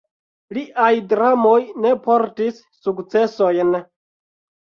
Liaj 0.57 0.93
dramoj 1.09 1.59
ne 1.83 1.91
portis 2.07 2.57
sukcesojn. 2.87 3.77